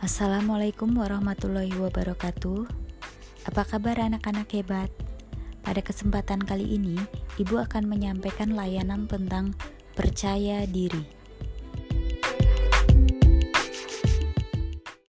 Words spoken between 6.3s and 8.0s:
kali ini, Ibu akan